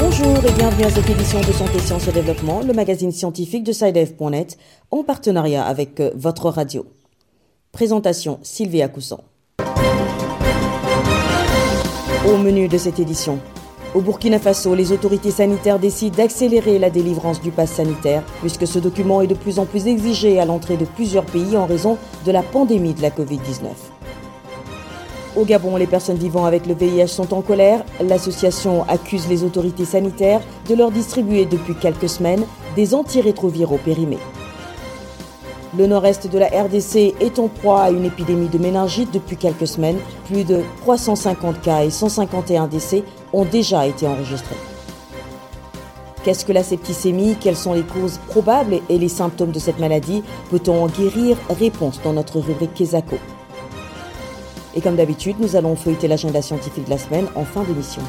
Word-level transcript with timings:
Bonjour 0.00 0.44
et 0.44 0.52
bienvenue 0.56 0.84
à 0.84 0.90
cette 0.90 1.08
édition 1.08 1.38
de 1.38 1.52
Santé, 1.52 1.78
Sciences 1.78 2.08
et 2.08 2.12
Développement, 2.12 2.62
le 2.62 2.72
magazine 2.72 3.12
scientifique 3.12 3.62
de 3.62 3.70
SciDev.net, 3.70 4.58
en 4.90 5.04
partenariat 5.04 5.64
avec 5.64 6.00
euh, 6.00 6.10
votre 6.16 6.50
radio. 6.50 6.84
Présentation 7.70 8.40
Sylvia 8.42 8.88
Cousson. 8.88 9.20
Au 12.26 12.36
menu 12.38 12.66
de 12.66 12.76
cette 12.76 12.98
édition, 12.98 13.38
au 13.94 14.00
Burkina 14.00 14.38
Faso, 14.38 14.74
les 14.74 14.92
autorités 14.92 15.30
sanitaires 15.30 15.78
décident 15.78 16.16
d'accélérer 16.16 16.78
la 16.78 16.90
délivrance 16.90 17.40
du 17.40 17.50
pass 17.50 17.72
sanitaire, 17.72 18.22
puisque 18.40 18.66
ce 18.66 18.78
document 18.78 19.22
est 19.22 19.26
de 19.26 19.34
plus 19.34 19.58
en 19.58 19.64
plus 19.64 19.86
exigé 19.86 20.38
à 20.38 20.44
l'entrée 20.44 20.76
de 20.76 20.84
plusieurs 20.84 21.24
pays 21.24 21.56
en 21.56 21.66
raison 21.66 21.96
de 22.26 22.32
la 22.32 22.42
pandémie 22.42 22.94
de 22.94 23.02
la 23.02 23.10
Covid-19. 23.10 23.64
Au 25.36 25.44
Gabon, 25.44 25.76
les 25.76 25.86
personnes 25.86 26.16
vivant 26.16 26.44
avec 26.44 26.66
le 26.66 26.74
VIH 26.74 27.08
sont 27.08 27.32
en 27.32 27.42
colère. 27.42 27.84
L'association 28.00 28.84
accuse 28.88 29.28
les 29.28 29.44
autorités 29.44 29.84
sanitaires 29.84 30.40
de 30.68 30.74
leur 30.74 30.90
distribuer 30.90 31.46
depuis 31.46 31.74
quelques 31.74 32.08
semaines 32.08 32.44
des 32.76 32.94
antirétroviraux 32.94 33.78
périmés. 33.82 34.18
Le 35.76 35.86
nord-est 35.86 36.26
de 36.30 36.38
la 36.38 36.46
RDC 36.46 37.14
est 37.20 37.38
en 37.38 37.48
proie 37.48 37.82
à 37.82 37.90
une 37.90 38.06
épidémie 38.06 38.48
de 38.48 38.56
méningite 38.56 39.12
depuis 39.12 39.36
quelques 39.36 39.66
semaines. 39.66 39.98
Plus 40.26 40.44
de 40.44 40.62
350 40.80 41.60
cas 41.60 41.84
et 41.84 41.90
151 41.90 42.68
décès 42.68 43.04
ont 43.34 43.44
déjà 43.44 43.86
été 43.86 44.06
enregistrés. 44.06 44.56
Qu'est-ce 46.24 46.46
que 46.46 46.52
la 46.52 46.62
septicémie? 46.62 47.36
Quelles 47.38 47.56
sont 47.56 47.74
les 47.74 47.82
causes 47.82 48.18
probables 48.28 48.80
et 48.88 48.98
les 48.98 49.08
symptômes 49.08 49.52
de 49.52 49.58
cette 49.58 49.78
maladie? 49.78 50.22
Peut-on 50.50 50.84
en 50.84 50.86
guérir? 50.86 51.36
Réponse 51.50 52.00
dans 52.02 52.14
notre 52.14 52.40
rubrique 52.40 52.74
Kesako. 52.74 53.18
Et 54.74 54.80
comme 54.80 54.96
d'habitude, 54.96 55.36
nous 55.38 55.54
allons 55.54 55.76
feuilleter 55.76 56.08
l'agenda 56.08 56.40
scientifique 56.40 56.84
de 56.86 56.90
la 56.90 56.98
semaine 56.98 57.26
en 57.34 57.44
fin 57.44 57.62
d'émission. 57.62 58.02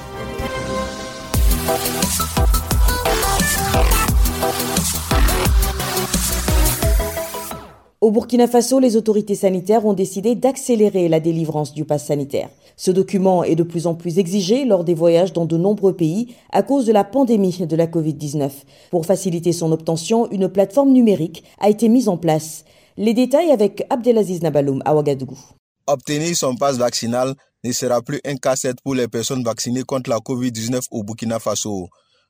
Au 8.09 8.11
Burkina 8.11 8.47
Faso, 8.47 8.79
les 8.79 8.95
autorités 8.95 9.35
sanitaires 9.35 9.85
ont 9.85 9.93
décidé 9.93 10.33
d'accélérer 10.33 11.09
la 11.09 11.19
délivrance 11.19 11.73
du 11.73 11.85
pass 11.85 12.07
sanitaire. 12.07 12.49
Ce 12.75 12.89
document 12.89 13.43
est 13.43 13.53
de 13.53 13.61
plus 13.61 13.85
en 13.85 13.93
plus 13.93 14.17
exigé 14.17 14.65
lors 14.65 14.83
des 14.83 14.95
voyages 14.95 15.31
dans 15.31 15.45
de 15.45 15.57
nombreux 15.57 15.95
pays 15.95 16.33
à 16.51 16.63
cause 16.63 16.87
de 16.87 16.91
la 16.91 17.03
pandémie 17.03 17.67
de 17.67 17.75
la 17.75 17.85
Covid-19. 17.85 18.49
Pour 18.89 19.05
faciliter 19.05 19.53
son 19.53 19.71
obtention, 19.71 20.27
une 20.31 20.49
plateforme 20.49 20.91
numérique 20.91 21.43
a 21.59 21.69
été 21.69 21.87
mise 21.87 22.09
en 22.09 22.17
place. 22.17 22.65
Les 22.97 23.13
détails 23.13 23.51
avec 23.51 23.85
Abdelaziz 23.91 24.41
Nabaloum 24.41 24.81
à 24.85 24.95
Ouagadougou. 24.95 25.37
Obtenir 25.85 26.35
son 26.35 26.55
passe 26.55 26.77
vaccinal 26.77 27.35
ne 27.63 27.71
sera 27.71 28.01
plus 28.01 28.21
un 28.25 28.37
casse-tête 28.37 28.81
pour 28.81 28.95
les 28.95 29.07
personnes 29.07 29.43
vaccinées 29.43 29.83
contre 29.83 30.09
la 30.09 30.17
COVID-19 30.17 30.81
au 30.89 31.03
Burkina 31.03 31.37
Faso. 31.37 31.89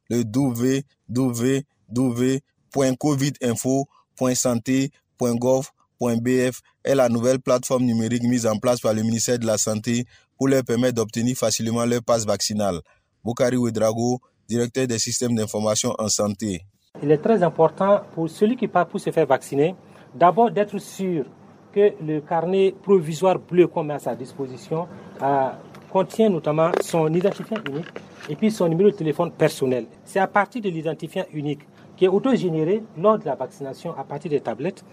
Le 0.09 0.25
www.covidinfo.santé.gov.bf 5.19 6.61
est 6.83 6.95
la 6.95 7.09
nouvelle 7.09 7.39
plateforme 7.39 7.83
numérique 7.83 8.23
mise 8.23 8.47
en 8.47 8.57
place 8.57 8.79
par 8.79 8.93
le 8.93 9.01
ministère 9.03 9.39
de 9.39 9.45
la 9.45 9.57
Santé 9.57 10.05
pour 10.37 10.47
leur 10.47 10.63
permettre 10.63 10.95
d'obtenir 10.95 11.35
facilement 11.35 11.85
leur 11.85 12.01
passe 12.01 12.25
vaccinal. 12.25 12.79
Bokari 13.23 13.57
Ouedrago, 13.57 14.19
directeur 14.47 14.87
des 14.87 14.99
systèmes 14.99 15.35
d'information 15.35 15.93
en 15.99 16.07
santé. 16.07 16.61
Il 17.03 17.11
est 17.11 17.17
très 17.17 17.43
important 17.43 18.01
pour 18.13 18.29
celui 18.29 18.55
qui 18.55 18.67
part 18.67 18.87
pour 18.87 18.99
se 18.99 19.11
faire 19.11 19.27
vacciner, 19.27 19.75
d'abord 20.15 20.51
d'être 20.51 20.77
sûr 20.79 21.25
que 21.73 21.93
le 22.03 22.21
carnet 22.21 22.73
provisoire 22.81 23.37
bleu 23.37 23.67
qu'on 23.67 23.83
met 23.83 23.93
à 23.93 23.99
sa 23.99 24.15
disposition 24.15 24.87
euh, 25.21 25.49
contient 25.91 26.29
notamment 26.29 26.71
son 26.81 27.13
identifiant 27.13 27.57
unique 27.69 27.87
et 28.27 28.35
puis 28.35 28.49
son 28.51 28.67
numéro 28.67 28.89
de 28.89 28.95
téléphone 28.95 29.31
personnel. 29.31 29.85
C'est 30.03 30.19
à 30.19 30.27
partir 30.27 30.61
de 30.61 30.69
l'identifiant 30.69 31.25
unique 31.33 31.61
qui 31.99 32.05
est 32.05 32.07
autogénéré 32.07 32.81
lors 32.97 33.19
de 33.19 33.25
la 33.25 33.35
vaccination 33.35 33.93
à 33.97 34.05
partir 34.05 34.31
des 34.31 34.39
tablettes 34.39 34.85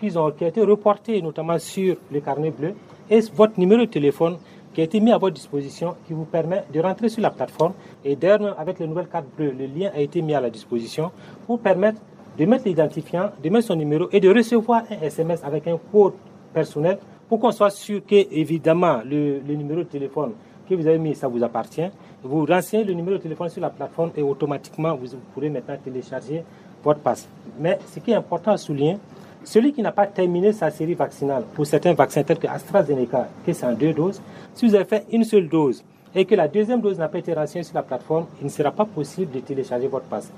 qui, 0.00 0.18
ont, 0.18 0.32
qui 0.32 0.44
a 0.44 0.48
été 0.48 0.60
reporté 0.60 1.22
notamment 1.22 1.56
sur 1.56 1.94
le 2.10 2.20
carnet 2.20 2.50
bleu 2.50 2.74
et 3.08 3.20
votre 3.32 3.60
numéro 3.60 3.82
de 3.82 3.86
téléphone 3.86 4.38
qui 4.74 4.80
a 4.80 4.84
été 4.84 4.98
mis 4.98 5.12
à 5.12 5.18
votre 5.18 5.34
disposition 5.34 5.94
qui 6.04 6.14
vous 6.14 6.24
permet 6.24 6.64
de 6.74 6.80
rentrer 6.80 7.08
sur 7.10 7.22
la 7.22 7.30
plateforme. 7.30 7.74
Et 8.04 8.16
d'ailleurs 8.16 8.58
avec 8.58 8.80
les 8.80 8.88
nouvelles 8.88 9.06
cartes 9.06 9.28
bleues, 9.36 9.54
le 9.56 9.66
lien 9.66 9.92
a 9.94 10.00
été 10.00 10.20
mis 10.20 10.34
à 10.34 10.40
la 10.40 10.50
disposition 10.50 11.12
pour 11.46 11.60
permettre 11.60 12.00
de 12.36 12.44
mettre 12.44 12.64
l'identifiant, 12.66 13.30
de 13.40 13.48
mettre 13.48 13.68
son 13.68 13.76
numéro 13.76 14.08
et 14.10 14.18
de 14.18 14.28
recevoir 14.28 14.82
un 14.90 15.00
SMS 15.00 15.44
avec 15.44 15.68
un 15.68 15.78
code 15.92 16.14
personnel 16.52 16.98
pour 17.28 17.38
qu'on 17.38 17.52
soit 17.52 17.70
sûr 17.70 18.04
que, 18.04 18.16
évidemment, 18.34 19.00
le, 19.08 19.38
numéro 19.46 19.78
de 19.78 19.84
téléphone 19.84 20.32
que 20.68 20.74
vous 20.74 20.86
avez 20.86 20.98
mis, 20.98 21.14
ça 21.14 21.28
vous 21.28 21.42
appartient. 21.42 21.90
Vous 22.22 22.44
renseignez 22.44 22.84
le 22.84 22.92
numéro 22.92 23.16
de 23.16 23.22
téléphone 23.22 23.48
sur 23.48 23.60
la 23.60 23.70
plateforme 23.70 24.10
et 24.16 24.22
automatiquement, 24.22 24.94
vous 24.94 25.06
pourrez 25.34 25.48
maintenant 25.48 25.76
télécharger 25.82 26.44
votre 26.82 27.00
passe. 27.00 27.28
Mais 27.58 27.78
ce 27.92 28.00
qui 28.00 28.10
est 28.10 28.14
important 28.14 28.52
à 28.52 28.56
souligner, 28.56 28.98
celui 29.44 29.72
qui 29.72 29.82
n'a 29.82 29.92
pas 29.92 30.06
terminé 30.06 30.52
sa 30.52 30.70
série 30.70 30.94
vaccinale 30.94 31.44
pour 31.54 31.66
certains 31.66 31.94
vaccins 31.94 32.22
tels 32.22 32.38
que 32.38 32.46
AstraZeneca, 32.46 33.28
qui 33.44 33.54
c'est 33.54 33.66
en 33.66 33.72
deux 33.72 33.92
doses, 33.92 34.20
si 34.54 34.68
vous 34.68 34.74
avez 34.74 34.84
fait 34.84 35.04
une 35.10 35.24
seule 35.24 35.48
dose 35.48 35.82
et 36.14 36.24
que 36.24 36.34
la 36.34 36.46
deuxième 36.46 36.80
dose 36.80 36.98
n'a 36.98 37.08
pas 37.08 37.18
été 37.18 37.32
renseignée 37.32 37.64
sur 37.64 37.74
la 37.74 37.82
plateforme, 37.82 38.26
il 38.40 38.44
ne 38.44 38.50
sera 38.50 38.70
pas 38.70 38.84
possible 38.84 39.32
de 39.32 39.40
télécharger 39.40 39.88
votre 39.88 40.06
passe. 40.06 40.30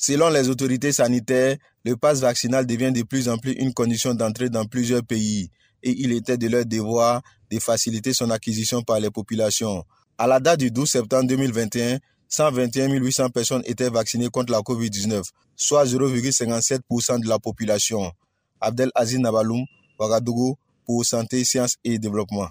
Selon 0.00 0.28
les 0.28 0.48
autorités 0.48 0.92
sanitaires, 0.92 1.56
le 1.84 1.96
passe 1.96 2.20
vaccinal 2.20 2.64
devient 2.64 2.92
de 2.92 3.02
plus 3.02 3.28
en 3.28 3.36
plus 3.36 3.52
une 3.54 3.74
condition 3.74 4.14
d'entrée 4.14 4.48
dans 4.48 4.64
plusieurs 4.64 5.02
pays 5.02 5.50
et 5.82 5.90
il 5.90 6.12
était 6.12 6.38
de 6.38 6.46
leur 6.46 6.64
devoir 6.64 7.20
de 7.50 7.58
faciliter 7.58 8.12
son 8.12 8.30
acquisition 8.30 8.82
par 8.82 9.00
les 9.00 9.10
populations. 9.10 9.84
À 10.16 10.28
la 10.28 10.38
date 10.38 10.60
du 10.60 10.70
12 10.70 10.88
septembre 10.88 11.26
2021, 11.26 11.98
121 12.28 12.90
800 12.90 13.30
personnes 13.30 13.62
étaient 13.64 13.90
vaccinées 13.90 14.28
contre 14.28 14.52
la 14.52 14.60
COVID-19, 14.60 15.20
soit 15.56 15.84
0,57% 15.84 17.20
de 17.20 17.28
la 17.28 17.40
population. 17.40 18.12
Abdel 18.60 18.92
Aziz 18.94 19.18
Nabaloum, 19.18 19.64
Ouagadougou, 19.98 20.56
pour 20.86 21.04
Santé, 21.04 21.44
Sciences 21.44 21.74
et 21.82 21.98
Développement. 21.98 22.48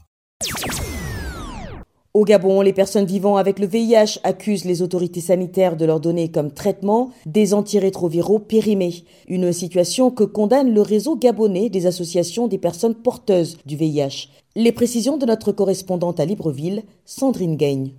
Au 2.17 2.25
Gabon, 2.25 2.61
les 2.61 2.73
personnes 2.73 3.05
vivant 3.05 3.37
avec 3.37 3.59
le 3.59 3.67
VIH 3.67 4.17
accusent 4.23 4.65
les 4.65 4.81
autorités 4.81 5.21
sanitaires 5.21 5.77
de 5.77 5.85
leur 5.85 5.99
donner 5.99 6.31
comme 6.31 6.51
traitement 6.51 7.11
des 7.27 7.53
antirétroviraux 7.53 8.39
périmés. 8.39 9.03
Une 9.27 9.53
situation 9.53 10.09
que 10.09 10.23
condamne 10.23 10.73
le 10.73 10.81
réseau 10.81 11.15
gabonais 11.15 11.69
des 11.69 11.85
associations 11.85 12.47
des 12.47 12.57
personnes 12.57 12.95
porteuses 12.95 13.59
du 13.67 13.75
VIH. 13.75 14.29
Les 14.55 14.71
précisions 14.71 15.17
de 15.17 15.27
notre 15.27 15.51
correspondante 15.51 16.19
à 16.19 16.25
Libreville, 16.25 16.81
Sandrine 17.05 17.55
Gagne. 17.55 17.91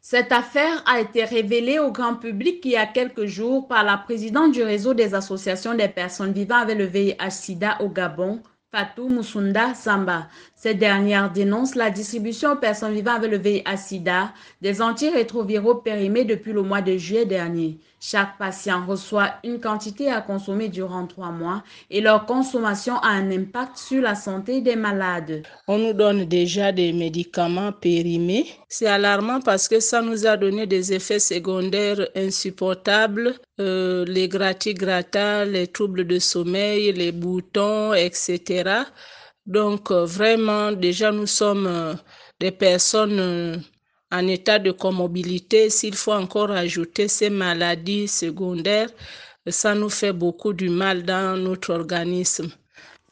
Cette 0.00 0.32
affaire 0.32 0.82
a 0.86 0.98
été 0.98 1.24
révélée 1.24 1.78
au 1.78 1.92
grand 1.92 2.14
public 2.14 2.62
il 2.64 2.70
y 2.70 2.76
a 2.76 2.86
quelques 2.86 3.26
jours 3.26 3.68
par 3.68 3.84
la 3.84 3.98
présidente 3.98 4.52
du 4.52 4.62
réseau 4.62 4.94
des 4.94 5.12
associations 5.12 5.74
des 5.74 5.88
personnes 5.88 6.32
vivant 6.32 6.56
avec 6.56 6.78
le 6.78 6.86
VIH-Sida 6.86 7.82
au 7.82 7.90
Gabon, 7.90 8.40
Fatou 8.72 9.08
Moussunda 9.08 9.74
Samba. 9.74 10.28
Cette 10.62 10.76
dernière 10.76 11.32
dénonce 11.32 11.74
la 11.74 11.88
distribution 11.88 12.52
aux 12.52 12.56
personnes 12.56 12.92
vivant 12.92 13.14
avec 13.14 13.30
le 13.30 13.38
VIH-Sida 13.38 14.34
des 14.60 14.82
antirétroviraux 14.82 15.76
périmés 15.76 16.26
depuis 16.26 16.52
le 16.52 16.60
mois 16.60 16.82
de 16.82 16.98
juillet 16.98 17.24
dernier. 17.24 17.78
Chaque 17.98 18.36
patient 18.36 18.84
reçoit 18.86 19.36
une 19.42 19.58
quantité 19.58 20.12
à 20.12 20.20
consommer 20.20 20.68
durant 20.68 21.06
trois 21.06 21.30
mois 21.30 21.62
et 21.88 22.02
leur 22.02 22.26
consommation 22.26 22.98
a 22.98 23.08
un 23.08 23.30
impact 23.30 23.78
sur 23.78 24.02
la 24.02 24.14
santé 24.14 24.60
des 24.60 24.76
malades. 24.76 25.44
On 25.66 25.78
nous 25.78 25.94
donne 25.94 26.26
déjà 26.26 26.72
des 26.72 26.92
médicaments 26.92 27.72
périmés. 27.72 28.44
C'est 28.68 28.86
alarmant 28.86 29.40
parce 29.40 29.66
que 29.66 29.80
ça 29.80 30.02
nous 30.02 30.26
a 30.26 30.36
donné 30.36 30.66
des 30.66 30.92
effets 30.92 31.20
secondaires 31.20 32.06
insupportables, 32.14 33.34
euh, 33.60 34.04
les 34.04 34.28
gratis-gratas, 34.28 35.46
les 35.46 35.68
troubles 35.68 36.06
de 36.06 36.18
sommeil, 36.18 36.92
les 36.92 37.12
boutons, 37.12 37.94
etc. 37.94 38.82
Donc, 39.46 39.90
euh, 39.90 40.04
vraiment, 40.04 40.72
déjà, 40.72 41.12
nous 41.12 41.26
sommes 41.26 41.66
euh, 41.66 41.94
des 42.38 42.50
personnes 42.50 43.18
euh, 43.18 43.56
en 44.12 44.26
état 44.26 44.58
de 44.58 44.70
comorbidité. 44.70 45.70
S'il 45.70 45.94
faut 45.94 46.12
encore 46.12 46.50
ajouter 46.50 47.08
ces 47.08 47.30
maladies 47.30 48.08
secondaires, 48.08 48.90
ça 49.48 49.74
nous 49.74 49.88
fait 49.88 50.12
beaucoup 50.12 50.52
du 50.52 50.68
mal 50.68 51.02
dans 51.02 51.36
notre 51.36 51.72
organisme. 51.72 52.50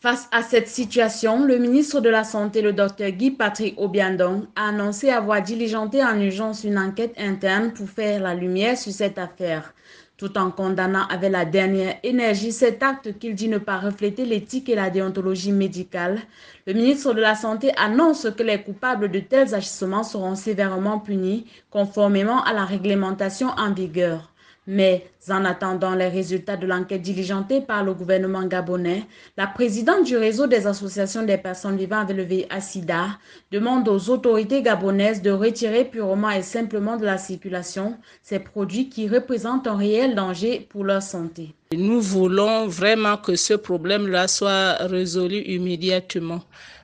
Face 0.01 0.29
à 0.31 0.43
cette 0.43 0.69
situation, 0.69 1.45
le 1.45 1.59
ministre 1.59 2.01
de 2.01 2.09
la 2.09 2.23
Santé, 2.23 2.63
le 2.63 2.73
docteur 2.73 3.11
Guy 3.11 3.33
Patrick 3.33 3.75
Obiandong, 3.79 4.47
a 4.55 4.69
annoncé 4.69 5.11
avoir 5.11 5.43
diligenté 5.43 6.05
en 6.05 6.21
urgence 6.21 6.63
une 6.63 6.79
enquête 6.79 7.15
interne 7.19 7.73
pour 7.73 7.89
faire 7.91 8.23
la 8.23 8.35
lumière 8.35 8.79
sur 8.79 8.93
cette 8.93 9.19
affaire 9.19 9.75
tout 10.19 10.37
en 10.37 10.51
condamnant 10.51 11.07
avec 11.09 11.31
la 11.31 11.45
dernière 11.45 11.97
énergie 12.03 12.51
cet 12.51 12.83
acte 12.83 13.19
qu'il 13.19 13.37
dit 13.37 13.49
ne 13.49 13.59
pas 13.59 13.79
refléter 13.79 14.25
l'éthique 14.25 14.69
et 14.69 14.75
la 14.75 14.91
déontologie 14.91 15.53
médicale. 15.53 16.19
Le 16.67 16.73
ministre 16.75 17.15
de 17.15 17.21
la 17.21 17.37
Santé 17.37 17.71
annonce 17.77 18.27
que 18.37 18.43
les 18.43 18.61
coupables 18.61 19.11
de 19.13 19.21
tels 19.21 19.55
agissements 19.55 20.03
seront 20.03 20.35
sévèrement 20.35 20.99
punis 20.99 21.47
conformément 21.71 22.43
à 22.43 22.53
la 22.53 22.65
réglementation 22.65 23.49
en 23.57 23.73
vigueur. 23.73 24.33
Mais 24.71 25.07
en 25.31 25.47
attendant 25.47 25.95
les 25.95 26.09
résultats 26.09 26.59
de 26.59 26.67
l'enquête 26.67 27.01
diligentée 27.01 27.63
par 27.63 27.83
le 27.85 27.95
gouvernement 27.95 28.45
gabonais, 28.45 29.05
la 29.39 29.47
présidente 29.47 30.05
du 30.05 30.15
réseau 30.19 30.47
des 30.47 30.67
associations 30.67 31.23
des 31.23 31.39
personnes 31.39 31.79
vivant 31.79 32.01
avec 32.01 32.15
le 32.15 32.23
VIH-Sida 32.23 33.19
demande 33.51 33.89
aux 33.89 34.11
autorités 34.11 34.61
gabonaises 34.61 35.23
de 35.23 35.31
retirer 35.31 35.87
purement 35.87 36.31
et 36.31 36.43
simplement 36.43 36.99
de 36.99 37.07
la 37.07 37.17
circulation 37.17 37.97
ces 38.23 38.41
produits 38.41 38.91
qui 38.91 39.09
représentent 39.09 39.67
un 39.67 39.77
réel 39.77 40.15
danger 40.15 40.67
pour 40.69 40.85
leur 40.85 41.03
santé. 41.03 41.55
Nous 41.75 42.01
voulons 42.03 42.67
vraiment 42.67 43.17
que 43.17 43.37
ce 43.37 43.55
problème-là 43.55 44.29
soit 44.29 44.75
résolu 44.81 45.37
immédiatement. 45.47 46.41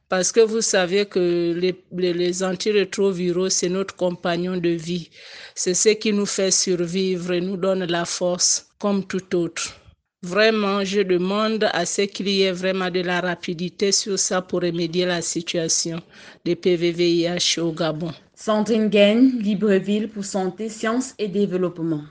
Parce 0.09 0.33
que 0.33 0.41
vous 0.41 0.61
savez 0.61 1.06
que 1.06 1.55
les, 1.59 2.12
les, 2.12 2.43
antirétroviraux, 2.43 3.49
c'est 3.49 3.69
notre 3.69 3.97
compagnon 3.97 4.56
de 4.56 4.69
vie. 4.69 5.11
C'est 5.55 5.75
ce 5.75 5.91
qui 5.91 6.12
nous 6.12 6.27
fait 6.27 6.51
survivre 6.51 7.33
et 7.33 7.41
nous 7.41 7.56
donne 7.56 7.85
la 7.85 8.05
force 8.05 8.69
comme 8.79 9.05
tout 9.06 9.35
autre. 9.35 9.75
Vraiment, 10.23 10.85
je 10.85 11.01
demande 11.01 11.69
à 11.73 11.85
ce 11.85 12.03
qu'il 12.03 12.29
y 12.29 12.43
ait 12.43 12.53
vraiment 12.53 12.91
de 12.91 13.01
la 13.01 13.21
rapidité 13.21 13.93
sur 13.93 14.19
ça 14.19 14.41
pour 14.41 14.62
remédier 14.62 15.05
la 15.05 15.21
situation 15.21 16.01
des 16.45 16.56
PVVIH 16.56 17.61
au 17.61 17.73
Gabon. 17.73 18.12
Sandrine 18.35 18.89
Gaine, 18.89 19.39
Libreville 19.39 20.09
pour 20.09 20.25
Santé, 20.25 20.71
Sciences 20.71 21.15
et 21.19 21.29
Développement. 21.29 22.05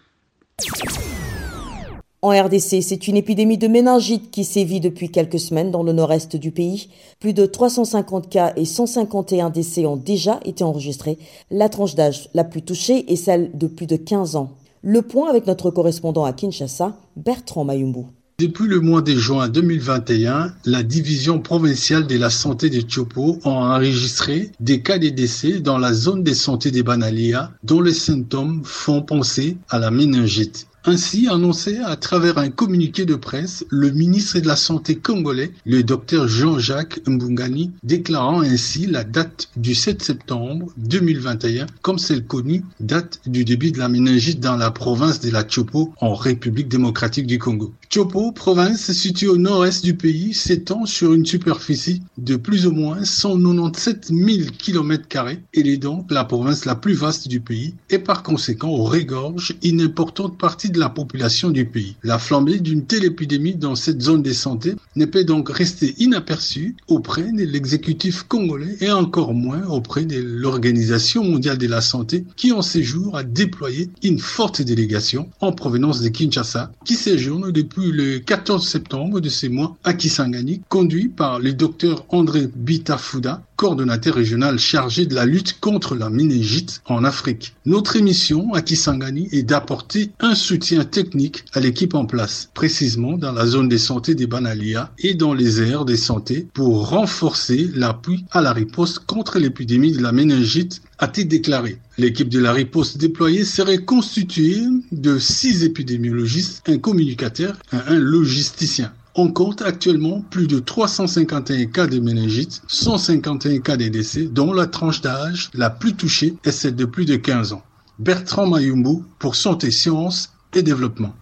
En 2.23 2.29
RDC, 2.29 2.81
c'est 2.81 3.09
une 3.09 3.17
épidémie 3.17 3.57
de 3.57 3.67
méningite 3.67 4.31
qui 4.31 4.45
sévit 4.45 4.79
depuis 4.79 5.09
quelques 5.09 5.41
semaines 5.41 5.71
dans 5.71 5.83
le 5.83 5.91
nord-est 5.91 6.37
du 6.37 6.51
pays. 6.51 6.87
Plus 7.19 7.33
de 7.33 7.45
350 7.45 8.29
cas 8.29 8.53
et 8.55 8.63
151 8.63 9.49
décès 9.49 9.85
ont 9.85 9.97
déjà 9.97 10.39
été 10.45 10.63
enregistrés. 10.63 11.17
La 11.51 11.67
tranche 11.67 11.95
d'âge 11.95 12.29
la 12.33 12.45
plus 12.45 12.61
touchée 12.61 13.11
est 13.11 13.17
celle 13.17 13.51
de 13.55 13.67
plus 13.67 13.87
de 13.87 13.97
15 13.97 14.37
ans. 14.37 14.51
Le 14.81 15.01
point 15.01 15.29
avec 15.29 15.47
notre 15.47 15.69
correspondant 15.69 16.23
à 16.23 16.31
Kinshasa, 16.31 16.95
Bertrand 17.17 17.65
Mayumbu. 17.65 18.05
Depuis 18.39 18.67
le 18.69 18.79
mois 18.79 19.01
de 19.01 19.15
juin 19.17 19.49
2021, 19.49 20.53
la 20.63 20.83
division 20.83 21.41
provinciale 21.41 22.07
de 22.07 22.17
la 22.17 22.29
santé 22.29 22.69
de 22.69 22.89
Chopo 22.89 23.37
a 23.43 23.49
enregistré 23.49 24.49
des 24.61 24.81
cas 24.81 24.97
de 24.97 25.09
décès 25.09 25.59
dans 25.59 25.77
la 25.77 25.91
zone 25.91 26.23
de 26.23 26.33
santé 26.33 26.71
des 26.71 26.83
Banalia 26.83 27.51
dont 27.65 27.81
les 27.81 27.93
symptômes 27.93 28.61
font 28.63 29.01
penser 29.01 29.57
à 29.67 29.77
la 29.77 29.91
méningite. 29.91 30.67
Ainsi 30.85 31.29
annoncé 31.29 31.77
à 31.77 31.95
travers 31.95 32.37
un 32.37 32.49
communiqué 32.49 33.05
de 33.05 33.15
presse 33.15 33.65
le 33.69 33.89
ministre 33.91 34.39
de 34.39 34.47
la 34.47 34.57
Santé 34.57 34.97
congolais, 34.97 35.53
le 35.65 35.81
docteur 35.81 36.27
Jean-Jacques 36.27 36.99
Mbungani, 37.07 37.71
déclarant 37.83 38.41
ainsi 38.41 38.85
la 38.85 39.05
date 39.05 39.49
du 39.55 39.75
7 39.75 40.03
septembre 40.03 40.73
2021 40.75 41.67
comme 41.81 41.99
celle 41.99 42.25
connue, 42.25 42.65
date 42.81 43.21
du 43.25 43.45
début 43.45 43.71
de 43.71 43.79
la 43.79 43.87
méningite 43.87 44.41
dans 44.41 44.57
la 44.57 44.71
province 44.71 45.21
de 45.21 45.31
la 45.31 45.47
Chopo 45.47 45.93
en 46.01 46.15
République 46.15 46.67
démocratique 46.67 47.27
du 47.27 47.39
Congo. 47.39 47.73
Chopo, 47.89 48.33
province 48.33 48.91
située 48.91 49.29
au 49.29 49.37
nord-est 49.37 49.85
du 49.85 49.95
pays, 49.95 50.33
s'étend 50.33 50.85
sur 50.85 51.13
une 51.13 51.25
superficie 51.25 52.01
de 52.17 52.35
plus 52.35 52.67
ou 52.67 52.71
moins 52.71 53.05
197 53.05 54.07
000 54.07 54.49
km 54.57 55.07
Elle 55.53 55.67
est 55.67 55.77
donc 55.77 56.11
la 56.11 56.25
province 56.25 56.65
la 56.65 56.75
plus 56.75 56.93
vaste 56.93 57.29
du 57.29 57.39
pays 57.39 57.73
et 57.89 57.99
par 57.99 58.21
conséquent 58.21 58.71
regorge 58.71 59.55
une 59.63 59.79
importante 59.79 60.37
partie 60.37 60.72
la 60.79 60.89
population 60.89 61.49
du 61.49 61.65
pays. 61.65 61.95
La 62.03 62.19
flambée 62.19 62.59
d'une 62.59 62.85
telle 62.85 63.05
épidémie 63.05 63.55
dans 63.55 63.75
cette 63.75 64.01
zone 64.01 64.21
de 64.21 64.33
santé 64.33 64.75
ne 64.95 65.05
peut 65.05 65.23
donc 65.23 65.49
rester 65.49 65.95
inaperçue 65.97 66.75
auprès 66.87 67.31
de 67.31 67.43
l'exécutif 67.43 68.23
congolais 68.23 68.77
et 68.81 68.91
encore 68.91 69.33
moins 69.33 69.65
auprès 69.67 70.05
de 70.05 70.21
l'Organisation 70.21 71.23
mondiale 71.23 71.57
de 71.57 71.67
la 71.67 71.81
santé 71.81 72.25
qui 72.35 72.51
en 72.51 72.61
séjour 72.61 73.17
a 73.17 73.23
déployé 73.23 73.89
une 74.03 74.19
forte 74.19 74.61
délégation 74.61 75.29
en 75.41 75.51
provenance 75.51 76.01
de 76.01 76.09
Kinshasa 76.09 76.71
qui 76.85 76.95
séjourne 76.95 77.51
depuis 77.51 77.91
le 77.91 78.19
14 78.19 78.67
septembre 78.67 79.19
de 79.19 79.29
ce 79.29 79.47
mois 79.47 79.77
à 79.83 79.93
Kisangani 79.93 80.61
conduit 80.69 81.09
par 81.09 81.39
le 81.39 81.53
docteur 81.53 82.05
André 82.09 82.49
Bitafuda 82.55 83.43
coordonnateur 83.55 84.15
régional 84.15 84.59
chargé 84.59 85.05
de 85.05 85.15
la 85.15 85.25
lutte 85.25 85.59
contre 85.59 85.95
la 85.95 86.09
méningite 86.09 86.81
en 86.85 87.03
Afrique. 87.03 87.55
Notre 87.65 87.95
émission 87.95 88.53
à 88.53 88.61
Kisangani 88.61 89.29
est 89.31 89.43
d'apporter 89.43 90.11
un 90.19 90.35
soutien 90.35 90.83
technique 90.85 91.45
à 91.53 91.59
l'équipe 91.59 91.93
en 91.93 92.05
place, 92.05 92.49
précisément 92.53 93.17
dans 93.17 93.31
la 93.31 93.45
zone 93.45 93.69
de 93.69 93.77
santé 93.77 94.15
des 94.15 94.27
Banalia 94.27 94.91
et 94.99 95.13
dans 95.13 95.33
les 95.33 95.61
aires 95.61 95.85
de 95.85 95.95
santé 95.95 96.47
pour 96.53 96.89
renforcer 96.89 97.69
l'appui 97.75 98.25
à 98.31 98.41
la 98.41 98.53
riposte 98.53 98.99
contre 98.99 99.39
l'épidémie 99.39 99.91
de 99.91 100.01
la 100.01 100.11
méningite 100.11 100.81
a-t-il 100.99 101.27
déclaré. 101.27 101.77
L'équipe 101.97 102.29
de 102.29 102.39
la 102.39 102.53
riposte 102.53 102.97
déployée 102.97 103.43
serait 103.43 103.83
constituée 103.83 104.61
de 104.91 105.19
six 105.19 105.63
épidémiologistes, 105.63 106.63
un 106.67 106.77
communicateur 106.77 107.57
et 107.73 107.77
un 107.87 107.99
logisticien. 107.99 108.93
On 109.15 109.31
compte 109.31 109.61
actuellement 109.61 110.21
plus 110.31 110.47
de 110.47 110.57
351 110.57 111.67
cas 111.67 111.85
de 111.85 111.99
méningite, 111.99 112.63
151 112.67 113.59
cas 113.59 113.77
de 113.77 113.87
décès, 113.87 114.23
dont 114.23 114.53
la 114.53 114.65
tranche 114.65 115.01
d'âge 115.01 115.51
la 115.53 115.69
plus 115.69 115.93
touchée 115.93 116.35
est 116.43 116.51
celle 116.51 116.75
de 116.75 116.85
plus 116.85 117.05
de 117.05 117.15
15 117.15 117.53
ans. 117.53 117.61
Bertrand 117.99 118.47
Mayumbu 118.47 119.03
pour 119.19 119.35
Santé, 119.35 119.69
Sciences 119.69 120.31
et 120.55 120.63
Développement. 120.63 121.13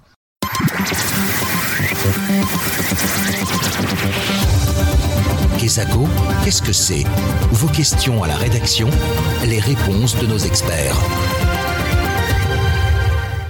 Qu'est-ce 6.43 6.61
que 6.61 6.73
c'est? 6.73 7.03
Vos 7.51 7.67
questions 7.67 8.23
à 8.23 8.27
la 8.27 8.35
rédaction, 8.35 8.89
les 9.45 9.59
réponses 9.59 10.17
de 10.17 10.27
nos 10.27 10.37
experts. 10.37 10.97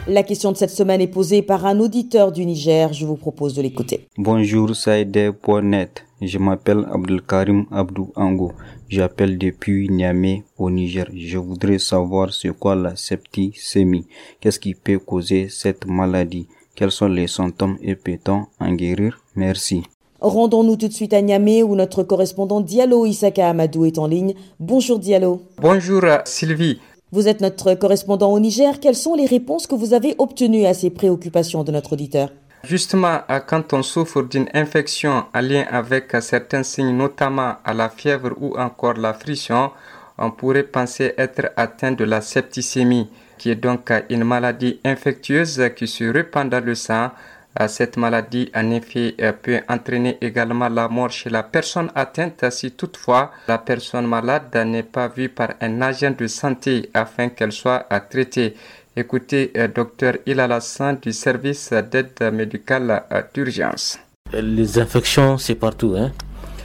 La 0.07 0.23
question 0.23 0.51
de 0.51 0.57
cette 0.57 0.71
semaine 0.71 0.99
est 0.99 1.07
posée 1.07 1.43
par 1.43 1.63
un 1.67 1.79
auditeur 1.79 2.31
du 2.31 2.43
Niger. 2.43 2.91
Je 2.91 3.05
vous 3.05 3.15
propose 3.17 3.53
de 3.53 3.61
l'écouter. 3.61 4.07
Bonjour 4.17 4.75
Saïdé.net. 4.75 6.05
Je 6.19 6.39
m'appelle 6.39 6.87
Abdelkarim 6.91 7.65
Abdou 7.71 8.11
Ango. 8.15 8.51
J'appelle 8.89 9.37
depuis 9.37 9.89
Niamey 9.89 10.43
au 10.57 10.71
Niger. 10.71 11.05
Je 11.15 11.37
voudrais 11.37 11.77
savoir 11.77 12.33
ce 12.33 12.47
quoi 12.47 12.73
la 12.75 12.95
septicémie. 12.95 14.07
Qu'est-ce 14.39 14.59
qui 14.59 14.73
peut 14.73 14.97
causer 14.97 15.49
cette 15.49 15.85
maladie? 15.85 16.47
Quels 16.75 16.91
sont 16.91 17.07
les 17.07 17.27
symptômes 17.27 17.77
et 17.83 17.95
peut-on 17.95 18.45
en 18.59 18.73
guérir? 18.73 19.21
Merci. 19.35 19.83
Rendons-nous 20.19 20.75
tout 20.77 20.87
de 20.87 20.93
suite 20.93 21.13
à 21.13 21.21
Niamey 21.21 21.63
où 21.63 21.75
notre 21.75 22.03
correspondant 22.03 22.61
Diallo 22.61 23.05
Isaka 23.05 23.49
Amadou 23.49 23.85
est 23.85 23.97
en 23.97 24.05
ligne. 24.07 24.33
Bonjour 24.59 24.99
Diallo. 24.99 25.41
Bonjour 25.59 26.03
Sylvie. 26.25 26.79
Vous 27.13 27.27
êtes 27.27 27.41
notre 27.41 27.73
correspondant 27.73 28.31
au 28.31 28.39
Niger. 28.39 28.79
Quelles 28.79 28.95
sont 28.95 29.15
les 29.15 29.25
réponses 29.25 29.67
que 29.67 29.75
vous 29.75 29.93
avez 29.93 30.15
obtenues 30.17 30.65
à 30.65 30.73
ces 30.73 30.89
préoccupations 30.89 31.65
de 31.65 31.71
notre 31.73 31.91
auditeur? 31.91 32.29
Justement, 32.63 33.19
quand 33.47 33.73
on 33.73 33.83
souffre 33.83 34.21
d'une 34.21 34.47
infection 34.53 35.25
en 35.35 35.41
lien 35.41 35.65
avec 35.69 36.15
certains 36.21 36.63
signes, 36.63 36.95
notamment 36.95 37.55
à 37.65 37.73
la 37.73 37.89
fièvre 37.89 38.31
ou 38.39 38.57
encore 38.57 38.93
la 38.93 39.13
friction, 39.13 39.71
on 40.17 40.31
pourrait 40.31 40.63
penser 40.63 41.13
être 41.17 41.51
atteint 41.57 41.91
de 41.91 42.05
la 42.05 42.21
septicémie, 42.21 43.09
qui 43.37 43.49
est 43.49 43.55
donc 43.55 43.91
une 44.09 44.23
maladie 44.23 44.79
infectieuse 44.85 45.61
qui 45.75 45.89
se 45.89 46.05
répand 46.05 46.47
dans 46.49 46.63
le 46.63 46.75
sang 46.75 47.09
cette 47.67 47.97
maladie, 47.97 48.49
en 48.55 48.71
effet, 48.71 49.15
euh, 49.21 49.33
peut 49.33 49.59
entraîner 49.67 50.17
également 50.21 50.69
la 50.69 50.87
mort 50.87 51.09
chez 51.09 51.29
la 51.29 51.43
personne 51.43 51.89
atteinte 51.95 52.45
si 52.49 52.71
toutefois 52.71 53.31
la 53.47 53.57
personne 53.57 54.07
malade 54.07 54.55
n'est 54.65 54.83
pas 54.83 55.09
vue 55.09 55.29
par 55.29 55.49
un 55.59 55.81
agent 55.81 56.11
de 56.17 56.27
santé 56.27 56.89
afin 56.93 57.29
qu'elle 57.29 57.51
soit 57.51 57.85
euh, 57.91 57.99
traitée. 58.09 58.55
Écoutez, 58.95 59.51
euh, 59.57 59.67
docteur 59.67 60.15
Ilalassan 60.25 60.97
du 61.01 61.11
service 61.11 61.71
d'aide 61.71 62.31
médicale 62.33 63.03
d'urgence. 63.33 63.99
Les 64.33 64.79
infections, 64.79 65.37
c'est 65.37 65.55
partout. 65.55 65.95
Hein? 65.97 66.11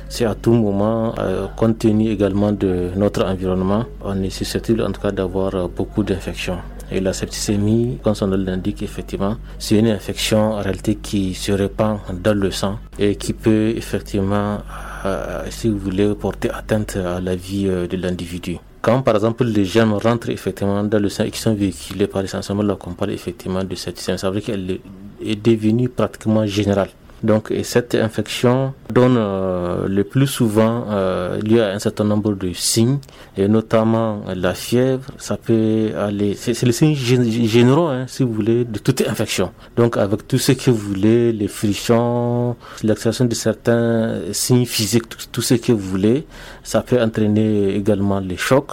c'est 0.09 0.25
à 0.25 0.37
tout 0.37 0.53
moment, 0.53 1.13
compte 1.57 1.81
tenu 1.81 2.11
également 2.11 2.53
de 2.53 2.93
notre 2.95 3.25
environnement, 3.25 3.87
on 4.05 4.23
est 4.23 4.31
susceptible 4.31 4.83
en 4.83 4.93
tout 4.93 5.01
cas 5.01 5.11
d'avoir 5.11 5.69
beaucoup 5.69 6.05
d'infections. 6.05 6.59
Et 6.91 7.01
la 7.01 7.13
septicémie, 7.13 7.99
comme 8.03 8.15
son 8.15 8.29
nom 8.29 8.37
l'indique, 8.37 8.83
effectivement, 8.83 9.37
c'est 9.59 9.79
une 9.79 9.89
infection 9.89 10.53
en 10.53 10.59
réalité 10.59 10.95
qui 10.95 11.35
se 11.35 11.51
répand 11.53 11.99
dans 12.23 12.35
le 12.35 12.51
sang 12.51 12.79
et 12.99 13.17
qui 13.17 13.33
peut 13.33 13.73
effectivement, 13.77 14.59
euh, 15.05 15.43
si 15.51 15.69
vous 15.69 15.79
voulez, 15.79 16.15
porter 16.15 16.51
atteinte 16.51 16.97
à 16.97 17.21
la 17.21 17.35
vie 17.35 17.67
euh, 17.67 17.89
de 17.89 17.97
l'individu. 17.97 18.59
Quand 18.83 19.03
par 19.03 19.17
exemple 19.17 19.45
les 19.45 19.65
germes 19.65 19.95
rentrent 19.95 20.31
effectivement 20.31 20.85
dans 20.85 21.01
le 21.01 21.09
sang 21.09 21.25
et 21.25 21.33
qui 21.33 21.41
sont 21.41 21.55
véhiculés 21.55 22.07
par 22.07 22.23
essentiellement 22.23 22.63
la 22.63 22.77
qu'on 22.77 22.93
parle 22.93 23.11
effectivement 23.11 23.65
de 23.65 23.75
septicémie, 23.75 24.19
ça 24.19 24.31
veut 24.31 24.41
dire 24.41 24.47
qu'elle 24.47 24.79
est 25.21 25.43
devenue 25.45 25.89
pratiquement 25.89 26.47
générale. 26.47 26.91
Donc, 27.23 27.51
et 27.51 27.63
cette 27.65 27.95
infection 27.95 28.75
donne 28.93 29.17
euh, 29.17 29.89
le 29.89 30.05
plus 30.05 30.27
souvent 30.27 30.87
euh, 30.91 31.41
lieu 31.41 31.63
à 31.63 31.69
un 31.69 31.79
certain 31.79 32.05
nombre 32.05 32.35
de 32.35 32.53
signes, 32.53 32.99
et 33.37 33.49
notamment 33.49 34.23
la 34.35 34.55
fièvre. 34.55 35.11
Ça 35.19 35.37
peut 35.37 35.93
aller, 35.97 36.35
c'est 36.35 36.61
les 36.63 36.73
signes 36.73 36.95
généraux, 36.95 37.89
hein, 37.89 38.05
si 38.07 38.23
vous 38.23 38.33
voulez, 38.33 38.65
de 38.65 38.79
toute 38.79 39.01
infection. 39.09 39.51
Donc, 39.77 39.97
avec 39.97 40.29
tout 40.29 40.39
ce 40.39 40.53
que 40.53 40.71
vous 40.71 40.77
voulez, 40.95 41.33
les 41.33 41.49
frictions, 41.49 42.57
l'accession 42.83 43.25
de 43.25 43.35
certains 43.35 44.21
signes 44.33 44.67
physiques, 44.67 45.05
tout, 45.33 45.43
ce 45.43 45.55
que 45.55 45.73
vous 45.73 45.79
voulez, 45.89 46.27
ça 46.63 46.83
peut 46.83 47.01
entraîner 47.01 47.75
également 47.75 48.21
les 48.21 48.37
chocs. 48.37 48.73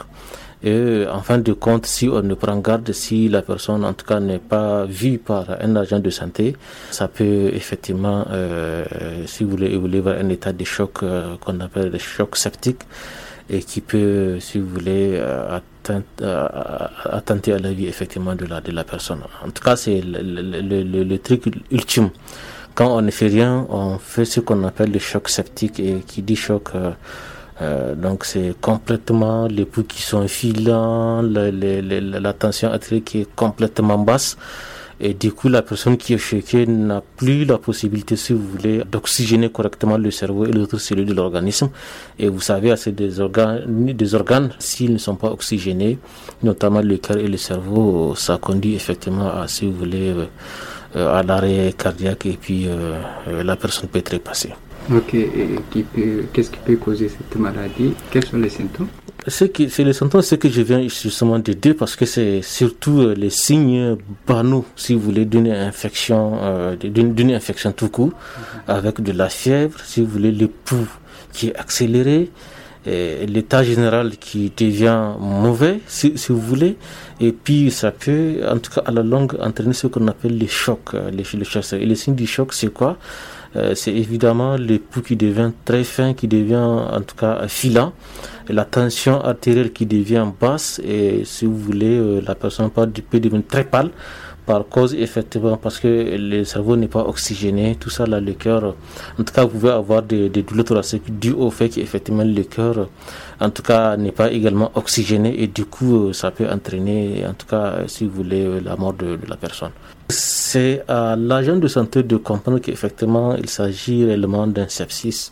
Et 0.64 1.06
en 1.12 1.22
fin 1.22 1.40
de 1.40 1.52
compte, 1.52 1.86
si 1.86 2.08
on 2.08 2.22
ne 2.22 2.36
prend 2.36 2.58
garde, 2.60 2.90
si 2.94 3.28
la 3.28 3.42
personne 3.42 3.84
en 3.84 3.94
tout 3.94 4.06
cas 4.06 4.22
n'est 4.22 4.40
pas 4.40 4.86
vue 4.86 5.18
par 5.18 5.46
un 5.62 5.76
agent 5.76 6.00
de 6.00 6.10
santé, 6.10 6.56
ça 6.90 7.10
peut 7.10 7.50
effectivement, 7.54 8.26
euh, 8.32 8.86
si 9.26 9.44
vous 9.44 9.52
voulez, 9.52 9.72
évoluer 9.74 10.00
vers 10.00 10.18
un 10.24 10.30
état 10.30 10.54
de 10.54 10.64
choc 10.64 11.04
euh, 11.04 11.36
qu'on 11.42 11.60
appelle 11.60 11.90
le 11.92 11.98
choc 11.98 12.38
septique 12.38 12.84
et 13.50 13.60
qui 13.60 13.82
peut, 13.82 14.40
si 14.40 14.58
vous 14.60 14.70
voulez, 14.70 15.16
euh, 15.16 15.60
attenter 17.12 17.52
à 17.52 17.60
la 17.60 17.74
vie 17.74 17.88
effectivement 17.88 18.36
de 18.36 18.46
la, 18.46 18.62
de 18.62 18.72
la 18.72 18.86
personne. 18.86 19.20
En 19.46 19.50
tout 19.50 19.62
cas, 19.62 19.76
c'est 19.76 20.00
le, 20.02 20.22
le, 20.22 21.04
le, 21.04 21.20
truc 21.20 21.44
ultime. 21.72 22.10
Quand 22.74 22.96
on 22.98 23.02
ne 23.02 23.12
fait 23.12 23.28
rien, 23.28 23.66
on 23.70 23.98
fait 23.98 24.24
ce 24.24 24.40
qu'on 24.40 24.64
appelle 24.64 24.94
le 24.94 25.00
choc 25.00 25.28
septique 25.28 25.82
et 25.82 25.98
qui 26.08 26.22
dit 26.22 26.38
choc. 26.38 26.70
Donc 27.62 28.26
c'est 28.26 28.54
complètement 28.60 29.48
les 29.48 29.66
pouls 29.66 29.84
qui 29.84 30.02
sont 30.02 30.28
filants, 30.28 31.22
la 31.22 32.34
tension 32.34 32.72
artérielle 32.72 33.04
est 33.14 33.36
complètement 33.36 33.98
basse. 33.98 34.38
Et 35.00 35.14
du 35.14 35.34
coup, 35.34 35.50
la 35.50 35.62
personne 35.62 35.98
qui 35.98 36.14
est 36.14 36.18
choquée 36.18 36.66
n'a 36.66 37.02
plus 37.18 37.44
la 37.44 37.58
possibilité, 37.58 38.16
si 38.16 38.32
vous 38.32 38.48
voulez, 38.48 38.84
d'oxygéner 38.90 39.50
correctement 39.50 39.98
le 39.98 40.12
cerveau 40.12 40.46
et 40.46 40.52
les 40.52 40.66
cellules 40.78 41.06
de 41.06 41.14
l'organisme. 41.14 41.70
Et 42.20 42.30
vous 42.30 42.40
savez, 42.40 42.74
c'est 42.78 42.94
des 42.94 43.20
organes, 43.20 43.64
des 43.94 44.16
organes, 44.16 44.52
s'ils 44.60 44.94
ne 44.94 44.98
sont 44.98 45.16
pas 45.16 45.30
oxygénés, 45.30 45.98
notamment 46.42 46.82
le 46.82 46.98
cœur 46.98 47.18
et 47.18 47.28
le 47.28 47.38
cerveau, 47.38 48.14
ça 48.16 48.38
conduit 48.38 48.76
effectivement 48.76 49.30
à, 49.30 49.48
si 49.48 49.66
vous 49.66 49.74
voulez, 49.74 50.14
euh, 50.96 51.18
à 51.20 51.22
l'arrêt 51.24 51.74
cardiaque 51.78 52.26
et 52.28 52.38
puis 52.40 52.68
euh, 52.68 53.44
la 53.44 53.56
personne 53.56 53.90
peut 53.90 54.02
trépasser. 54.02 54.54
Ok, 54.92 55.16
qu'est-ce 56.34 56.52
qui 56.52 56.60
peut 56.66 56.76
causer 56.76 57.10
cette 57.10 57.40
maladie? 57.40 57.94
Quels 58.12 58.26
sont 58.26 58.38
les 58.38 58.50
symptômes? 58.50 58.88
C'est 59.28 59.80
les 59.80 59.94
symptômes, 59.94 60.22
c'est 60.22 60.38
que 60.38 60.50
je 60.50 60.62
viens 60.62 60.82
justement 60.82 61.40
de 61.40 61.54
dire 61.54 61.76
parce 61.80 61.96
que 61.96 62.06
c'est 62.06 62.42
surtout 62.42 63.00
euh, 63.00 63.14
les 63.16 63.30
signes 63.30 63.96
banaux, 64.28 64.66
si 64.76 64.94
vous 64.94 65.00
voulez, 65.00 65.24
d'une 65.24 65.48
infection, 65.48 66.38
euh, 66.42 66.76
d'une 66.76 67.32
infection 67.32 67.72
tout 67.72 67.88
court, 67.88 68.12
avec 68.68 69.00
de 69.00 69.14
la 69.14 69.30
fièvre, 69.30 69.80
si 69.86 70.02
vous 70.02 70.08
voulez, 70.08 70.34
le 70.34 70.50
pouls 70.50 70.90
qui 71.32 71.48
est 71.48 71.56
accéléré, 71.56 72.32
l'état 72.86 73.64
général 73.64 74.18
qui 74.18 74.52
devient 74.56 75.12
mauvais, 75.20 75.80
si, 75.88 76.14
vous 76.30 76.40
voulez, 76.40 76.78
et 77.20 77.32
puis 77.32 77.72
ça 77.72 77.92
peut, 77.92 78.42
en 78.50 78.58
tout 78.58 78.72
cas 78.72 78.82
à 78.86 78.92
la 78.92 79.04
longue, 79.04 79.36
entraîner 79.40 79.74
ce 79.74 79.88
qu'on 79.88 80.08
appelle 80.08 80.38
les 80.38 80.48
chocs. 80.48 80.94
Euh, 80.94 81.10
les, 81.12 81.24
les 81.38 81.46
chocs. 81.46 81.74
Et 81.74 81.86
les 81.86 81.96
signes 81.96 82.16
du 82.16 82.28
choc, 82.28 82.54
c'est 82.54 82.74
quoi? 82.74 82.98
Euh, 83.56 83.76
c'est 83.76 83.94
évidemment 83.94 84.58
le 84.58 84.80
pouls 84.80 85.02
qui 85.02 85.16
devient 85.16 85.52
très 85.64 85.84
fin, 85.84 86.14
qui 86.14 86.28
devient 86.28 86.56
en 86.56 87.02
tout 87.02 87.16
cas 87.16 87.48
filant, 87.48 87.94
la 88.50 88.66
tension 88.66 89.22
artérielle 89.22 89.72
qui 89.72 89.86
devient 89.86 90.28
basse 90.40 90.82
et 90.84 91.22
si 91.24 91.46
vous 91.46 91.58
voulez, 91.58 91.98
euh, 91.98 92.22
la 92.26 92.34
personne 92.34 92.70
peut 92.72 93.20
devenir 93.20 93.44
très 93.48 93.64
pâle 93.64 93.92
par 94.46 94.68
cause 94.68 94.94
effectivement 94.94 95.58
parce 95.58 95.80
que 95.80 95.88
le 96.18 96.44
cerveau 96.44 96.76
n'est 96.76 96.88
pas 96.88 97.02
oxygéné, 97.02 97.76
tout 97.80 97.90
ça 97.90 98.06
là, 98.06 98.20
le 98.20 98.34
cœur, 98.34 98.76
en 99.20 99.24
tout 99.24 99.34
cas 99.34 99.44
vous 99.44 99.50
pouvez 99.60 99.72
avoir 99.72 100.02
des, 100.04 100.30
des 100.30 100.44
douleurs 100.44 100.66
thoraciques 100.66 101.20
dues 101.20 101.32
au 101.32 101.50
fait 101.50 101.70
qu'effectivement 101.70 102.24
le 102.24 102.44
cœur, 102.44 102.90
en 103.40 103.50
tout 103.50 103.64
cas 103.64 103.98
n'est 103.98 104.12
pas 104.12 104.32
également 104.32 104.72
oxygéné 104.76 105.42
et 105.42 105.48
du 105.48 105.66
coup 105.66 106.14
ça 106.14 106.32
peut 106.32 106.48
entraîner, 106.50 107.26
en 107.28 107.34
tout 107.34 107.48
cas 107.48 107.80
si 107.88 108.06
vous 108.06 108.12
voulez, 108.12 108.60
la 108.62 108.76
mort 108.76 108.94
de 108.94 109.18
la 109.28 109.38
personne. 109.38 109.72
C'est 110.10 110.84
à 110.88 111.16
l'agent 111.16 111.56
de 111.56 111.68
santé 111.68 112.04
de 112.04 112.18
comprendre 112.18 112.60
qu'effectivement 112.60 113.36
il 113.36 113.50
s'agit 113.50 114.06
réellement 114.06 114.48
d'un 114.48 114.68
sepsis. 114.68 115.32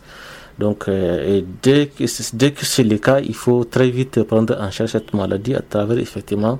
Donc, 0.58 0.88
euh, 0.88 1.40
dès 1.62 1.86
que, 1.86 2.04
dès 2.36 2.50
que 2.52 2.64
c'est 2.64 2.84
le 2.84 2.98
cas, 2.98 3.20
il 3.20 3.34
faut 3.34 3.64
très 3.64 3.90
vite 3.90 4.22
prendre 4.22 4.56
en 4.60 4.70
charge 4.70 4.90
cette 4.90 5.14
maladie 5.14 5.54
à 5.54 5.60
travers 5.62 5.98
effectivement 5.98 6.58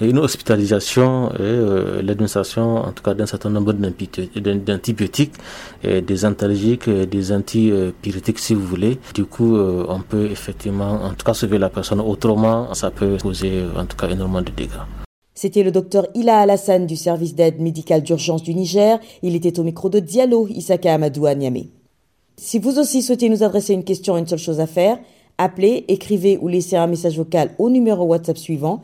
une 0.00 0.18
hospitalisation 0.18 1.30
et 1.32 1.36
euh, 1.40 2.02
l'administration, 2.02 2.76
en 2.78 2.92
tout 2.92 3.02
cas, 3.02 3.14
d'un 3.14 3.26
certain 3.26 3.50
nombre 3.50 3.72
d'antibiotiques, 3.72 5.34
des 5.82 6.24
antalgiques, 6.24 6.88
des 6.88 7.32
antipyrétiques, 7.32 8.38
si 8.38 8.54
vous 8.54 8.66
voulez. 8.66 8.98
Du 9.14 9.24
coup, 9.24 9.56
euh, 9.56 9.86
on 9.88 10.00
peut 10.00 10.26
effectivement, 10.30 11.02
en 11.04 11.10
tout 11.10 11.24
cas, 11.24 11.34
sauver 11.34 11.58
la 11.58 11.68
personne. 11.68 12.00
Autrement, 12.00 12.72
ça 12.74 12.90
peut 12.90 13.16
causer, 13.22 13.64
en 13.76 13.84
tout 13.84 13.96
cas, 13.96 14.08
énormément 14.08 14.42
de 14.42 14.50
dégâts. 14.50 14.84
C'était 15.34 15.64
le 15.64 15.72
docteur 15.72 16.06
Ila 16.14 16.38
Alassane 16.38 16.86
du 16.86 16.96
service 16.96 17.34
d'aide 17.34 17.60
médicale 17.60 18.02
d'urgence 18.02 18.42
du 18.42 18.54
Niger. 18.54 18.98
Il 19.22 19.34
était 19.34 19.58
au 19.58 19.64
micro 19.64 19.88
de 19.90 19.98
Diallo 19.98 20.46
Isaka 20.48 20.94
Amadou 20.94 21.26
à. 21.26 21.34
Si 22.36 22.58
vous 22.58 22.78
aussi 22.78 23.02
souhaitez 23.02 23.28
nous 23.28 23.42
adresser 23.42 23.74
une 23.74 23.84
question, 23.84 24.16
une 24.16 24.26
seule 24.26 24.38
chose 24.38 24.60
à 24.60 24.66
faire, 24.66 24.98
appelez, 25.38 25.84
écrivez 25.88 26.38
ou 26.38 26.48
laissez 26.48 26.76
un 26.76 26.86
message 26.86 27.16
vocal 27.16 27.50
au 27.58 27.70
numéro 27.70 28.04
WhatsApp 28.04 28.38
suivant 28.38 28.82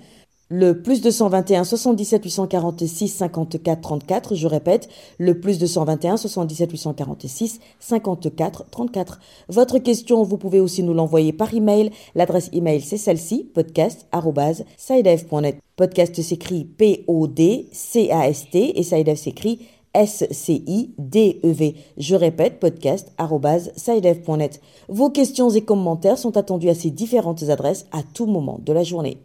le 0.50 0.82
plus 0.82 1.00
221 1.00 1.64
77 1.64 2.24
846 2.24 3.08
54 3.08 3.80
34. 3.80 4.34
Je 4.34 4.46
répète, 4.48 4.88
le 5.18 5.40
plus 5.40 5.58
221 5.58 6.16
77 6.16 6.72
846 6.72 7.60
54 7.78 8.68
34. 8.68 9.20
Votre 9.48 9.78
question, 9.78 10.24
vous 10.24 10.36
pouvez 10.36 10.58
aussi 10.60 10.82
nous 10.82 10.92
l'envoyer 10.92 11.32
par 11.32 11.54
email. 11.54 11.92
L'adresse 12.16 12.50
email, 12.52 12.80
c'est 12.80 12.96
celle-ci, 12.96 13.48
podcast.sidev.net. 13.54 15.58
Podcast 15.76 16.20
s'écrit 16.20 16.64
P-O-D-C-A-S-T 16.64 18.78
et 18.78 18.82
Sidev 18.82 19.16
s'écrit 19.16 19.60
S-C-I-D-E-V. 19.94 21.74
Je 21.96 22.14
répète, 22.14 22.60
podcast.sidev.net. 22.60 24.60
Vos 24.88 25.10
questions 25.10 25.50
et 25.50 25.62
commentaires 25.62 26.18
sont 26.18 26.36
attendus 26.36 26.68
à 26.68 26.74
ces 26.74 26.90
différentes 26.90 27.44
adresses 27.44 27.86
à 27.92 28.02
tout 28.02 28.26
moment 28.26 28.60
de 28.64 28.72
la 28.72 28.82
journée. 28.82 29.18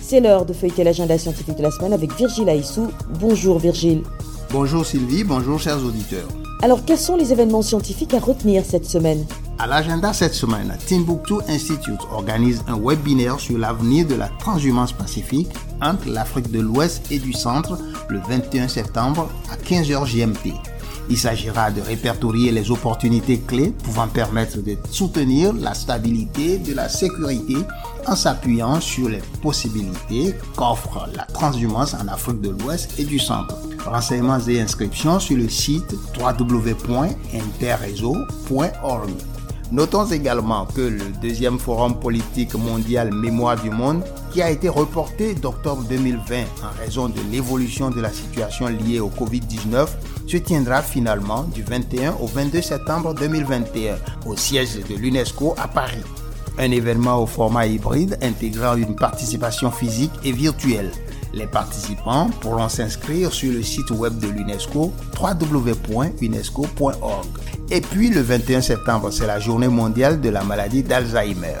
C'est 0.00 0.20
l'heure 0.20 0.46
de 0.46 0.54
feuilleter 0.54 0.84
l'agenda 0.84 1.18
scientifique 1.18 1.58
de 1.58 1.62
la 1.62 1.70
semaine 1.70 1.92
avec 1.92 2.14
Virgile 2.14 2.48
Aissou. 2.48 2.88
Bonjour 3.20 3.58
Virgile. 3.58 4.02
Bonjour 4.50 4.86
Sylvie, 4.86 5.22
bonjour 5.22 5.60
chers 5.60 5.84
auditeurs. 5.84 6.28
Alors 6.62 6.86
quels 6.86 6.98
sont 6.98 7.16
les 7.16 7.32
événements 7.32 7.60
scientifiques 7.60 8.14
à 8.14 8.18
retenir 8.18 8.64
cette 8.64 8.86
semaine? 8.86 9.26
À 9.60 9.66
l'agenda 9.66 10.12
cette 10.12 10.34
semaine, 10.34 10.78
Timbuktu 10.86 11.34
Institute 11.48 11.98
organise 12.12 12.62
un 12.68 12.78
webinaire 12.78 13.40
sur 13.40 13.58
l'avenir 13.58 14.06
de 14.06 14.14
la 14.14 14.28
transhumance 14.38 14.92
pacifique 14.92 15.48
entre 15.82 16.08
l'Afrique 16.08 16.52
de 16.52 16.60
l'Ouest 16.60 17.10
et 17.10 17.18
du 17.18 17.32
Centre 17.32 17.76
le 18.08 18.20
21 18.20 18.68
septembre 18.68 19.28
à 19.50 19.56
15h 19.56 20.06
GMT. 20.06 20.54
Il 21.10 21.18
s'agira 21.18 21.72
de 21.72 21.80
répertorier 21.80 22.52
les 22.52 22.70
opportunités 22.70 23.40
clés 23.40 23.74
pouvant 23.82 24.06
permettre 24.06 24.58
de 24.58 24.76
soutenir 24.92 25.52
la 25.52 25.74
stabilité 25.74 26.58
de 26.58 26.72
la 26.72 26.88
sécurité 26.88 27.56
en 28.06 28.14
s'appuyant 28.14 28.80
sur 28.80 29.08
les 29.08 29.22
possibilités 29.42 30.36
qu'offre 30.54 31.08
la 31.16 31.24
transhumance 31.24 31.94
en 31.94 32.06
Afrique 32.06 32.42
de 32.42 32.50
l'Ouest 32.50 32.96
et 32.96 33.04
du 33.04 33.18
Centre. 33.18 33.56
Renseignements 33.84 34.38
et 34.46 34.60
inscriptions 34.60 35.18
sur 35.18 35.36
le 35.36 35.48
site 35.48 35.96
www.interreseau.org. 36.16 39.10
Notons 39.70 40.06
également 40.06 40.64
que 40.64 40.80
le 40.80 41.04
deuxième 41.20 41.58
forum 41.58 42.00
politique 42.00 42.54
mondial 42.54 43.12
Mémoire 43.12 43.60
du 43.60 43.68
Monde, 43.68 44.02
qui 44.32 44.40
a 44.40 44.50
été 44.50 44.70
reporté 44.70 45.34
d'octobre 45.34 45.84
2020 45.90 46.36
en 46.62 46.80
raison 46.82 47.08
de 47.08 47.20
l'évolution 47.30 47.90
de 47.90 48.00
la 48.00 48.10
situation 48.10 48.68
liée 48.68 49.00
au 49.00 49.10
Covid-19, 49.10 49.88
se 50.26 50.38
tiendra 50.38 50.80
finalement 50.80 51.42
du 51.54 51.62
21 51.62 52.14
au 52.14 52.26
22 52.26 52.62
septembre 52.62 53.14
2021 53.14 53.96
au 54.26 54.36
siège 54.36 54.76
de 54.88 54.94
l'UNESCO 54.94 55.54
à 55.58 55.68
Paris. 55.68 56.02
Un 56.58 56.70
événement 56.70 57.22
au 57.22 57.26
format 57.26 57.66
hybride 57.66 58.18
intégrant 58.22 58.74
une 58.74 58.96
participation 58.96 59.70
physique 59.70 60.12
et 60.24 60.32
virtuelle. 60.32 60.90
Les 61.32 61.46
participants 61.46 62.28
pourront 62.40 62.68
s'inscrire 62.68 63.32
sur 63.32 63.52
le 63.52 63.62
site 63.62 63.90
web 63.90 64.18
de 64.18 64.28
l'UNESCO 64.28 64.92
www.unesco.org. 65.20 67.26
Et 67.70 67.80
puis 67.80 68.10
le 68.10 68.22
21 68.22 68.62
septembre, 68.62 69.10
c'est 69.10 69.26
la 69.26 69.38
journée 69.38 69.68
mondiale 69.68 70.20
de 70.20 70.30
la 70.30 70.42
maladie 70.42 70.82
d'Alzheimer. 70.82 71.58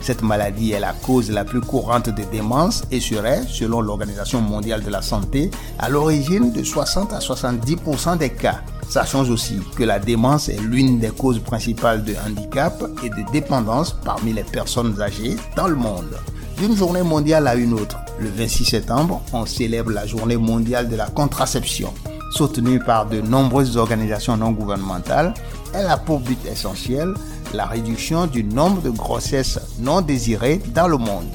Cette 0.00 0.22
maladie 0.22 0.72
est 0.72 0.80
la 0.80 0.94
cause 0.94 1.30
la 1.30 1.44
plus 1.44 1.60
courante 1.60 2.08
de 2.08 2.22
démence 2.32 2.84
et 2.90 3.00
serait, 3.00 3.42
selon 3.46 3.82
l'Organisation 3.82 4.40
mondiale 4.40 4.82
de 4.82 4.88
la 4.88 5.02
santé, 5.02 5.50
à 5.78 5.90
l'origine 5.90 6.52
de 6.52 6.64
60 6.64 7.12
à 7.12 7.18
70% 7.18 8.16
des 8.16 8.30
cas. 8.30 8.62
Sachons 8.88 9.28
aussi 9.30 9.60
que 9.76 9.84
la 9.84 9.98
démence 9.98 10.48
est 10.48 10.58
l'une 10.58 10.98
des 10.98 11.10
causes 11.10 11.38
principales 11.38 12.02
de 12.02 12.14
handicap 12.26 12.82
et 13.04 13.10
de 13.10 13.30
dépendance 13.30 13.94
parmi 14.04 14.32
les 14.32 14.42
personnes 14.42 15.00
âgées 15.00 15.36
dans 15.54 15.68
le 15.68 15.76
monde. 15.76 16.16
D'une 16.56 16.74
journée 16.74 17.02
mondiale 17.02 17.46
à 17.46 17.54
une 17.54 17.74
autre, 17.74 17.98
le 18.20 18.28
26 18.28 18.64
septembre, 18.64 19.22
on 19.32 19.46
célèbre 19.46 19.90
la 19.90 20.06
journée 20.06 20.36
mondiale 20.36 20.88
de 20.88 20.96
la 20.96 21.06
contraception. 21.06 21.92
Soutenue 22.32 22.78
par 22.78 23.06
de 23.06 23.20
nombreuses 23.20 23.76
organisations 23.76 24.36
non 24.36 24.52
gouvernementales, 24.52 25.34
elle 25.74 25.86
a 25.86 25.96
pour 25.96 26.20
but 26.20 26.38
essentiel 26.46 27.14
la 27.52 27.66
réduction 27.66 28.26
du 28.26 28.44
nombre 28.44 28.82
de 28.82 28.90
grossesses 28.90 29.58
non 29.80 30.00
désirées 30.00 30.60
dans 30.74 30.86
le 30.86 30.96
monde. 30.96 31.26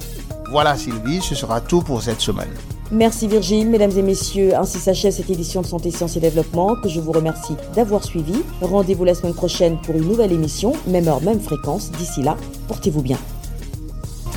Voilà 0.51 0.77
Sylvie, 0.77 1.21
ce 1.21 1.35
sera 1.35 1.59
tout 1.59 1.81
pour 1.81 2.01
cette 2.01 2.21
semaine. 2.21 2.53
Merci 2.91 3.27
Virgile, 3.27 3.67
mesdames 3.67 3.97
et 3.97 4.03
messieurs, 4.03 4.55
ainsi 4.55 4.77
s'achève 4.77 5.11
cette 5.11 5.29
édition 5.29 5.61
de 5.61 5.65
Santé, 5.65 5.89
Sciences 5.89 6.17
et 6.17 6.19
Développement 6.19 6.75
que 6.75 6.87
je 6.87 6.99
vous 6.99 7.11
remercie 7.11 7.55
d'avoir 7.75 8.03
suivi. 8.03 8.43
Rendez-vous 8.61 9.03
la 9.03 9.15
semaine 9.15 9.33
prochaine 9.33 9.77
pour 9.81 9.95
une 9.95 10.07
nouvelle 10.07 10.31
émission, 10.31 10.73
même 10.87 11.07
heure, 11.07 11.21
même 11.21 11.39
fréquence. 11.39 11.91
D'ici 11.91 12.21
là, 12.21 12.37
portez-vous 12.67 13.01
bien. 13.01 13.17